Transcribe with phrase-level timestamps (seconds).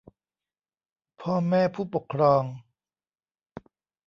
[1.21, 2.43] พ่อแม่ผู้ปกครอง